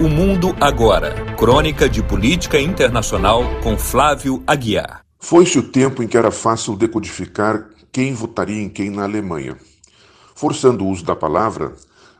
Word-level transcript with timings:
O 0.00 0.08
Mundo 0.08 0.56
Agora. 0.58 1.36
Crônica 1.36 1.86
de 1.86 2.02
Política 2.02 2.58
Internacional 2.58 3.42
com 3.62 3.76
Flávio 3.76 4.42
Aguiar. 4.46 5.04
Foi-se 5.18 5.58
o 5.58 5.62
tempo 5.62 6.02
em 6.02 6.08
que 6.08 6.16
era 6.16 6.30
fácil 6.30 6.74
decodificar 6.74 7.68
quem 7.92 8.14
votaria 8.14 8.62
em 8.62 8.70
quem 8.70 8.88
na 8.88 9.02
Alemanha. 9.02 9.58
Forçando 10.34 10.86
o 10.86 10.88
uso 10.88 11.04
da 11.04 11.14
palavra, 11.14 11.74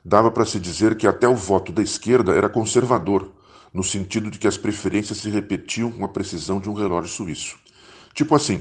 dava 0.05 0.31
para 0.31 0.45
se 0.45 0.61
dizer 0.61 0.95
que 0.95 1.07
até 1.07 1.27
o 1.27 1.35
voto 1.35 1.73
da 1.73 1.81
esquerda 1.81 2.33
era 2.33 2.51
conservador, 2.51 3.33
no 3.73 3.83
sentido 3.83 4.31
de 4.31 4.39
que 4.39 4.47
as 4.47 4.59
preferências 4.59 5.17
se 5.17 5.31
repetiam 5.31 5.91
com 5.91 6.05
a 6.05 6.09
precisão 6.09 6.61
de 6.61 6.69
um 6.69 6.75
relógio 6.75 7.09
suíço. 7.09 7.57
Tipo 8.13 8.35
assim, 8.35 8.61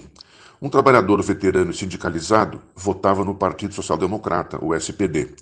um 0.62 0.70
trabalhador 0.70 1.22
veterano 1.22 1.72
e 1.72 1.74
sindicalizado 1.74 2.62
votava 2.74 3.26
no 3.26 3.36
Partido 3.36 3.74
Social 3.74 3.98
Democrata, 3.98 4.64
o 4.64 4.74
SPD. 4.74 5.36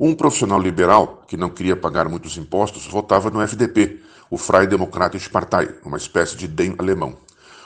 Um 0.00 0.14
profissional 0.14 0.60
liberal, 0.60 1.22
que 1.26 1.36
não 1.36 1.50
queria 1.50 1.76
pagar 1.76 2.08
muitos 2.08 2.36
impostos, 2.36 2.86
votava 2.86 3.30
no 3.30 3.40
FDP, 3.40 4.00
o 4.30 4.38
Freie 4.38 4.66
Demokratische 4.66 5.28
Partei, 5.28 5.68
uma 5.84 5.98
espécie 5.98 6.36
de 6.36 6.48
DEM 6.48 6.74
alemão. 6.78 7.14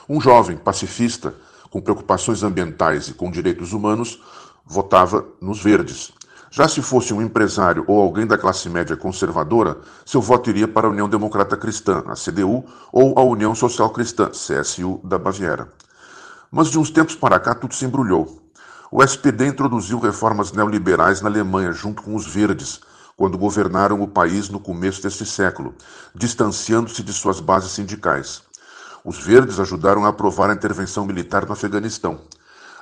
Um 0.09 0.21
jovem 0.21 0.57
pacifista, 0.57 1.35
com 1.71 1.81
preocupações 1.81 2.43
ambientais 2.43 3.09
e 3.09 3.15
com 3.15 3.31
direitos 3.31 3.73
humanos, 3.73 4.21
votava 4.65 5.25
nos 5.41 5.63
verdes. 5.63 6.13
Já 6.51 6.67
se 6.67 6.83
fosse 6.83 7.13
um 7.13 7.23
empresário 7.23 7.85
ou 7.87 8.01
alguém 8.01 8.27
da 8.27 8.39
classe 8.39 8.69
média 8.69 8.97
conservadora, 8.97 9.79
seu 10.05 10.21
voto 10.21 10.51
iria 10.51 10.67
para 10.67 10.87
a 10.87 10.91
União 10.91 11.09
Democrata 11.09 11.57
Cristã, 11.57 12.03
a 12.07 12.15
CDU, 12.15 12.65
ou 12.93 13.19
a 13.19 13.23
União 13.23 13.55
Social 13.55 13.91
Cristã, 13.91 14.31
CSU, 14.31 15.01
da 15.05 15.19
Baviera. 15.19 15.73
Mas 16.51 16.71
de 16.71 16.79
uns 16.79 16.91
tempos 16.91 17.15
para 17.15 17.39
cá 17.39 17.55
tudo 17.55 17.75
se 17.75 17.85
embrulhou. 17.85 18.46
O 18.89 19.03
SPD 19.03 19.49
introduziu 19.49 19.99
reformas 19.99 20.53
neoliberais 20.53 21.21
na 21.21 21.29
Alemanha, 21.29 21.73
junto 21.73 22.03
com 22.03 22.15
os 22.15 22.25
verdes, 22.25 22.81
quando 23.17 23.37
governaram 23.37 24.01
o 24.01 24.07
país 24.07 24.49
no 24.49 24.61
começo 24.61 25.03
deste 25.03 25.27
século, 25.27 25.75
distanciando-se 26.15 27.03
de 27.03 27.13
suas 27.13 27.41
bases 27.41 27.73
sindicais. 27.73 28.43
Os 29.05 29.19
verdes 29.19 29.59
ajudaram 29.59 30.05
a 30.05 30.09
aprovar 30.11 30.51
a 30.51 30.55
intervenção 30.55 31.05
militar 31.05 31.45
no 31.47 31.53
Afeganistão. 31.53 32.21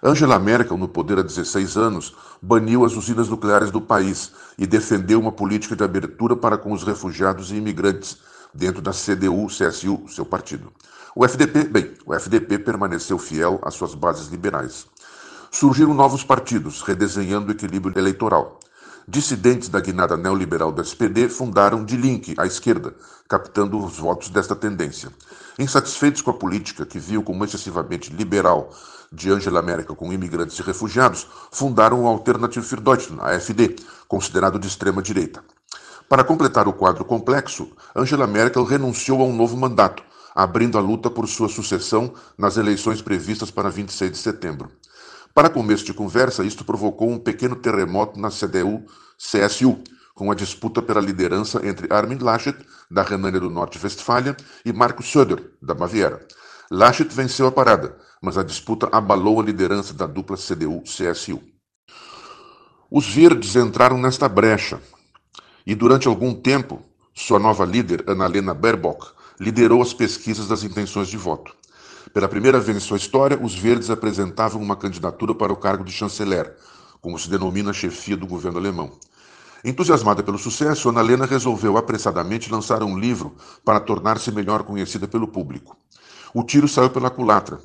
Angela 0.03 0.39
Merkel, 0.39 0.77
no 0.77 0.89
poder 0.89 1.19
há 1.19 1.23
16 1.23 1.79
anos, 1.79 2.15
baniu 2.43 2.85
as 2.85 2.95
usinas 2.95 3.31
nucleares 3.31 3.71
do 3.71 3.81
país 3.81 4.33
e 4.59 4.67
defendeu 4.67 5.19
uma 5.19 5.33
política 5.33 5.75
de 5.75 5.85
abertura 5.85 6.37
para 6.37 6.59
com 6.59 6.73
os 6.73 6.83
refugiados 6.83 7.51
e 7.51 7.57
imigrantes, 7.57 8.19
dentro 8.53 8.83
da 8.83 8.93
CDU-CSU, 8.93 10.07
seu 10.09 10.27
partido. 10.27 10.71
O 11.17 11.25
FDP, 11.25 11.65
bem, 11.65 11.95
o 12.05 12.13
FDP 12.13 12.59
permaneceu 12.59 13.19
fiel 13.19 13.59
às 13.63 13.75
suas 13.75 13.95
bases 13.95 14.29
liberais. 14.29 14.87
Surgiram 15.55 15.95
novos 15.95 16.25
partidos, 16.25 16.83
redesenhando 16.83 17.47
o 17.47 17.53
equilíbrio 17.53 17.97
eleitoral. 17.97 18.59
Dissidentes 19.07 19.69
da 19.69 19.79
guinada 19.79 20.17
neoliberal 20.17 20.73
do 20.73 20.83
SPD 20.83 21.29
fundaram 21.29 21.85
Die 21.85 21.97
Linke, 21.97 22.35
à 22.37 22.45
esquerda, 22.45 22.93
captando 23.29 23.79
os 23.79 23.97
votos 23.97 24.31
desta 24.31 24.57
tendência. 24.57 25.11
Insatisfeitos 25.57 26.23
com 26.23 26.33
a 26.33 26.35
política 26.35 26.85
que 26.85 26.99
viu 26.99 27.23
como 27.23 27.45
excessivamente 27.45 28.13
liberal 28.13 28.69
de 29.13 29.31
Angela 29.31 29.63
Merkel 29.63 29.95
com 29.95 30.13
imigrantes 30.13 30.59
e 30.59 30.63
refugiados, 30.63 31.25
fundaram 31.53 32.03
o 32.03 32.09
Alternative 32.09 32.67
für 32.67 32.81
Deutschland, 32.81 33.23
AfD, 33.23 33.77
considerado 34.09 34.59
de 34.59 34.67
extrema 34.67 35.01
direita. 35.01 35.45
Para 36.09 36.25
completar 36.25 36.67
o 36.67 36.73
quadro 36.73 37.05
complexo, 37.05 37.71
Angela 37.95 38.27
Merkel 38.27 38.65
renunciou 38.65 39.23
a 39.23 39.25
um 39.25 39.33
novo 39.33 39.57
mandato, 39.57 40.03
abrindo 40.35 40.77
a 40.77 40.81
luta 40.81 41.09
por 41.09 41.29
sua 41.29 41.49
sucessão 41.49 42.13
nas 42.37 42.57
eleições 42.57 43.01
previstas 43.01 43.53
para 43.53 43.71
26 43.71 44.11
de 44.11 44.19
setembro. 44.19 44.69
Para 45.35 45.51
começo 45.51 45.85
de 45.85 45.93
conversa, 45.93 46.45
isto 46.45 46.65
provocou 46.65 47.11
um 47.11 47.19
pequeno 47.19 47.57
terremoto 47.57 48.21
na 48.21 48.31
CDU-CSU, 48.31 49.83
com 50.15 50.31
a 50.31 50.35
disputa 50.35 50.81
pela 50.81 51.01
liderança 51.01 51.61
entre 51.67 51.93
Armin 51.93 52.19
Laschet, 52.19 52.57
da 52.89 53.03
Renânia 53.03 53.41
do 53.41 53.51
Norte-Westfália, 53.51 54.37
e 54.65 54.73
Markus 54.73 55.11
Söder, 55.11 55.51
da 55.61 55.75
Baviera. 55.75 56.25
Laschet 56.71 57.13
venceu 57.13 57.49
a 57.49 57.53
parada, 57.53 57.99
mas 58.23 58.39
a 58.39 58.45
disputa 58.45 58.89
abalou 58.93 59.41
a 59.41 59.45
liderança 59.45 59.93
da 59.93 60.07
dupla 60.07 60.37
CDU-CSU. 60.37 61.43
Os 62.89 63.13
verdes 63.13 63.57
entraram 63.57 63.99
nesta 63.99 64.29
brecha, 64.29 64.81
e 65.67 65.75
durante 65.75 66.07
algum 66.07 66.33
tempo, 66.33 66.81
sua 67.13 67.41
nova 67.41 67.65
líder, 67.65 68.05
Annalena 68.09 68.55
Baerbock, 68.55 69.09
liderou 69.41 69.83
as 69.83 69.93
pesquisas 69.93 70.47
das 70.47 70.63
intenções 70.63 71.09
de 71.09 71.17
voto. 71.17 71.57
Pela 72.13 72.29
primeira 72.29 72.61
vez 72.61 72.77
em 72.77 72.81
sua 72.81 72.97
história, 72.97 73.39
os 73.41 73.55
verdes 73.55 73.91
apresentavam 73.91 74.61
uma 74.61 74.77
candidatura 74.77 75.35
para 75.35 75.53
o 75.53 75.57
cargo 75.57 75.85
de 75.85 75.93
chanceler, 75.93 76.55
como 77.01 77.19
se 77.19 77.31
denomina 77.31 77.71
a 77.71 77.75
chefia 77.75 78.17
do 78.17 78.27
governo 78.27 78.59
alemão. 78.59 78.93
Entusiasmada 79.65 80.23
pelo 80.23 80.39
sucesso, 80.39 80.91
Annalena 80.91 81.25
resolveu 81.25 81.79
apressadamente 81.79 82.53
lançar 82.53 82.83
um 82.83 82.99
livro 82.99 83.35
para 83.65 83.81
tornar-se 83.81 84.31
melhor 84.31 84.63
conhecida 84.63 85.09
pelo 85.09 85.27
público. 85.27 85.77
O 86.35 86.43
tiro 86.43 86.69
saiu 86.69 86.91
pela 86.91 87.09
culatra. 87.09 87.59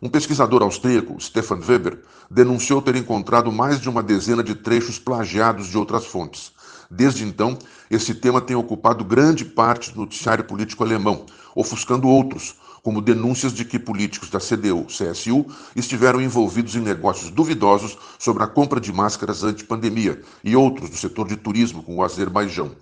Um 0.00 0.08
pesquisador 0.08 0.62
austríaco, 0.62 1.20
Stefan 1.20 1.60
Weber, 1.60 2.02
denunciou 2.30 2.80
ter 2.80 2.96
encontrado 2.96 3.52
mais 3.52 3.80
de 3.80 3.88
uma 3.88 4.02
dezena 4.02 4.42
de 4.42 4.54
trechos 4.54 4.98
plagiados 4.98 5.68
de 5.68 5.76
outras 5.76 6.06
fontes. 6.06 6.52
Desde 6.90 7.24
então, 7.24 7.58
esse 7.90 8.14
tema 8.14 8.40
tem 8.40 8.56
ocupado 8.56 9.04
grande 9.04 9.44
parte 9.44 9.92
do 9.92 10.00
noticiário 10.00 10.44
político 10.44 10.82
alemão, 10.82 11.26
ofuscando 11.54 12.08
outros, 12.08 12.56
como 12.82 13.00
denúncias 13.00 13.52
de 13.52 13.64
que 13.64 13.78
políticos 13.78 14.28
da 14.28 14.40
CDU-CSU 14.40 15.46
estiveram 15.76 16.20
envolvidos 16.20 16.74
em 16.74 16.80
negócios 16.80 17.30
duvidosos 17.30 17.96
sobre 18.18 18.42
a 18.42 18.48
compra 18.48 18.80
de 18.80 18.92
máscaras 18.92 19.44
anti-pandemia 19.44 20.20
e 20.42 20.56
outros 20.56 20.90
do 20.90 20.96
setor 20.96 21.28
de 21.28 21.36
turismo, 21.36 21.82
com 21.82 21.96
o 21.96 22.02
Azerbaijão. 22.02 22.72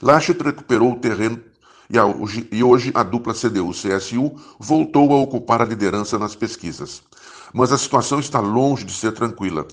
Laschet 0.00 0.40
recuperou 0.40 0.92
o 0.92 1.00
terreno 1.00 1.40
e 2.50 2.62
hoje 2.64 2.90
a 2.94 3.02
dupla 3.02 3.34
CDU-CSU 3.34 4.32
voltou 4.58 5.12
a 5.12 5.20
ocupar 5.20 5.60
a 5.60 5.64
liderança 5.64 6.18
nas 6.18 6.34
pesquisas. 6.34 7.02
Mas 7.52 7.72
a 7.72 7.76
situação 7.76 8.18
está 8.18 8.40
longe 8.40 8.84
de 8.84 8.92
ser 8.92 9.12
tranquila. 9.12 9.66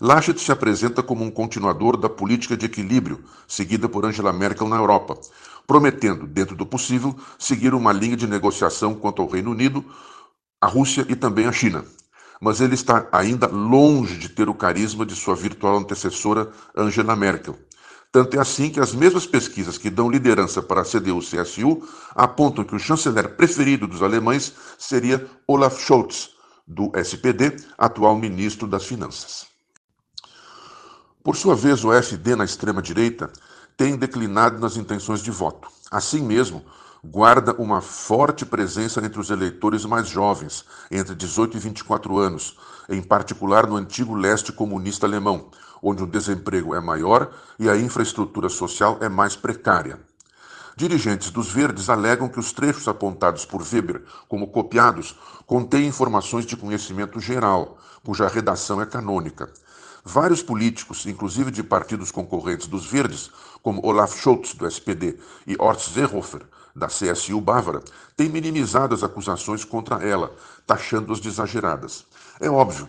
Laschet 0.00 0.38
se 0.40 0.50
apresenta 0.50 1.02
como 1.02 1.24
um 1.24 1.30
continuador 1.30 1.96
da 1.96 2.08
política 2.08 2.56
de 2.56 2.66
equilíbrio 2.66 3.24
seguida 3.46 3.88
por 3.88 4.04
Angela 4.04 4.32
Merkel 4.32 4.68
na 4.68 4.76
Europa, 4.76 5.18
prometendo, 5.66 6.26
dentro 6.26 6.56
do 6.56 6.66
possível, 6.66 7.16
seguir 7.38 7.74
uma 7.74 7.92
linha 7.92 8.16
de 8.16 8.26
negociação 8.26 8.94
quanto 8.94 9.22
ao 9.22 9.28
Reino 9.28 9.50
Unido, 9.50 9.84
a 10.60 10.66
Rússia 10.66 11.06
e 11.08 11.14
também 11.14 11.46
a 11.46 11.52
China. 11.52 11.84
Mas 12.40 12.60
ele 12.60 12.74
está 12.74 13.06
ainda 13.12 13.46
longe 13.46 14.18
de 14.18 14.28
ter 14.28 14.48
o 14.48 14.54
carisma 14.54 15.06
de 15.06 15.14
sua 15.14 15.36
virtual 15.36 15.76
antecessora 15.76 16.50
Angela 16.76 17.14
Merkel. 17.14 17.56
Tanto 18.10 18.36
é 18.36 18.40
assim 18.40 18.70
que 18.70 18.80
as 18.80 18.94
mesmas 18.94 19.26
pesquisas 19.26 19.78
que 19.78 19.90
dão 19.90 20.10
liderança 20.10 20.62
para 20.62 20.82
a 20.82 20.84
CDU-CSU 20.84 21.82
apontam 22.14 22.64
que 22.64 22.74
o 22.74 22.78
chanceler 22.78 23.36
preferido 23.36 23.86
dos 23.86 24.02
alemães 24.02 24.52
seria 24.78 25.26
Olaf 25.48 25.80
Scholz, 25.80 26.30
do 26.66 26.92
SPD, 26.94 27.56
atual 27.76 28.16
ministro 28.16 28.66
das 28.66 28.84
Finanças. 28.84 29.53
Por 31.24 31.36
sua 31.36 31.56
vez, 31.56 31.82
o 31.82 31.90
FD 31.90 32.36
na 32.36 32.44
extrema-direita 32.44 33.30
tem 33.78 33.96
declinado 33.96 34.60
nas 34.60 34.76
intenções 34.76 35.22
de 35.22 35.30
voto. 35.30 35.68
Assim 35.90 36.22
mesmo, 36.22 36.62
guarda 37.02 37.54
uma 37.54 37.80
forte 37.80 38.44
presença 38.44 39.02
entre 39.02 39.18
os 39.18 39.30
eleitores 39.30 39.86
mais 39.86 40.06
jovens, 40.06 40.66
entre 40.90 41.14
18 41.14 41.56
e 41.56 41.60
24 41.60 42.18
anos, 42.18 42.58
em 42.90 43.02
particular 43.02 43.66
no 43.66 43.76
antigo 43.76 44.14
leste 44.14 44.52
comunista 44.52 45.06
alemão, 45.06 45.48
onde 45.82 46.02
o 46.02 46.06
desemprego 46.06 46.74
é 46.74 46.80
maior 46.80 47.32
e 47.58 47.70
a 47.70 47.76
infraestrutura 47.78 48.50
social 48.50 48.98
é 49.00 49.08
mais 49.08 49.34
precária. 49.34 49.98
Dirigentes 50.76 51.30
dos 51.30 51.50
Verdes 51.50 51.88
alegam 51.88 52.28
que 52.28 52.38
os 52.38 52.52
trechos 52.52 52.86
apontados 52.86 53.46
por 53.46 53.62
Weber 53.62 54.02
como 54.28 54.48
copiados 54.48 55.18
contêm 55.46 55.86
informações 55.86 56.44
de 56.44 56.54
conhecimento 56.54 57.18
geral, 57.18 57.78
cuja 58.04 58.28
redação 58.28 58.82
é 58.82 58.84
canônica. 58.84 59.50
Vários 60.06 60.42
políticos, 60.42 61.06
inclusive 61.06 61.50
de 61.50 61.62
partidos 61.62 62.10
concorrentes 62.10 62.66
dos 62.66 62.84
Verdes, 62.84 63.30
como 63.62 63.80
Olaf 63.82 64.14
Scholz, 64.14 64.52
do 64.52 64.66
SPD, 64.66 65.18
e 65.46 65.56
Horst 65.58 65.94
Seehofer, 65.94 66.42
da 66.76 66.88
CSU 66.88 67.40
bávara, 67.40 67.82
têm 68.14 68.28
minimizado 68.28 68.94
as 68.94 69.02
acusações 69.02 69.64
contra 69.64 70.06
ela, 70.06 70.36
taxando-as 70.66 71.20
de 71.20 71.28
exageradas. 71.28 72.04
É 72.38 72.50
óbvio, 72.50 72.86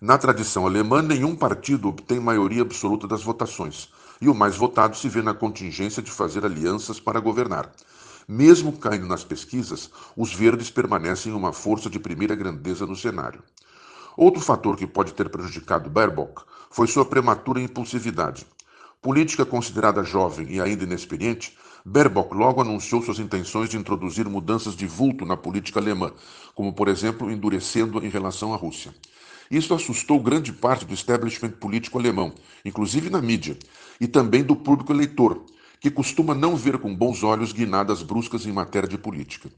na 0.00 0.18
tradição 0.18 0.66
alemã, 0.66 1.02
nenhum 1.02 1.36
partido 1.36 1.88
obtém 1.88 2.18
maioria 2.18 2.62
absoluta 2.62 3.06
das 3.06 3.22
votações, 3.22 3.88
e 4.20 4.28
o 4.28 4.34
mais 4.34 4.56
votado 4.56 4.96
se 4.96 5.08
vê 5.08 5.22
na 5.22 5.34
contingência 5.34 6.02
de 6.02 6.10
fazer 6.10 6.44
alianças 6.44 6.98
para 6.98 7.20
governar. 7.20 7.70
Mesmo 8.26 8.72
caindo 8.72 9.06
nas 9.06 9.22
pesquisas, 9.22 9.88
os 10.16 10.34
verdes 10.34 10.68
permanecem 10.68 11.32
uma 11.32 11.52
força 11.52 11.88
de 11.88 12.00
primeira 12.00 12.34
grandeza 12.34 12.84
no 12.84 12.96
cenário. 12.96 13.40
Outro 14.16 14.40
fator 14.40 14.76
que 14.76 14.86
pode 14.86 15.12
ter 15.12 15.28
prejudicado 15.28 15.90
Baerbock 15.90 16.42
foi 16.70 16.86
sua 16.86 17.04
prematura 17.04 17.60
impulsividade. 17.60 18.46
Política 19.02 19.44
considerada 19.44 20.02
jovem 20.02 20.50
e 20.50 20.60
ainda 20.60 20.84
inexperiente, 20.84 21.56
Baerbock 21.84 22.34
logo 22.34 22.62
anunciou 22.62 23.02
suas 23.02 23.18
intenções 23.18 23.68
de 23.68 23.76
introduzir 23.76 24.26
mudanças 24.26 24.74
de 24.74 24.86
vulto 24.86 25.26
na 25.26 25.36
política 25.36 25.78
alemã, 25.78 26.12
como, 26.54 26.72
por 26.72 26.88
exemplo, 26.88 27.30
endurecendo 27.30 28.04
em 28.04 28.08
relação 28.08 28.54
à 28.54 28.56
Rússia. 28.56 28.94
Isso 29.50 29.74
assustou 29.74 30.18
grande 30.18 30.50
parte 30.50 30.86
do 30.86 30.94
establishment 30.94 31.50
político 31.50 31.98
alemão, 31.98 32.32
inclusive 32.64 33.10
na 33.10 33.20
mídia, 33.20 33.58
e 34.00 34.08
também 34.08 34.42
do 34.42 34.56
público 34.56 34.92
eleitor, 34.92 35.44
que 35.78 35.90
costuma 35.90 36.34
não 36.34 36.56
ver 36.56 36.78
com 36.78 36.92
bons 36.92 37.22
olhos 37.22 37.52
guinadas 37.52 38.02
bruscas 38.02 38.46
em 38.46 38.52
matéria 38.52 38.88
de 38.88 38.96
política. 38.96 39.50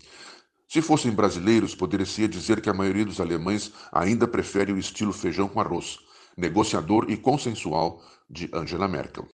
Se 0.68 0.82
fossem 0.82 1.10
brasileiros, 1.10 1.74
poderia-se 1.74 2.28
dizer 2.28 2.60
que 2.60 2.68
a 2.68 2.74
maioria 2.74 3.06
dos 3.06 3.22
alemães 3.22 3.72
ainda 3.90 4.28
prefere 4.28 4.70
o 4.70 4.76
estilo 4.76 5.14
feijão 5.14 5.48
com 5.48 5.62
arroz, 5.62 5.98
negociador 6.36 7.06
e 7.08 7.16
consensual 7.16 8.02
de 8.28 8.50
Angela 8.52 8.86
Merkel. 8.86 9.26